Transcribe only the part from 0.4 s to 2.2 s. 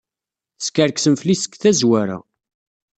Teskerksem fell-i seg tazwara.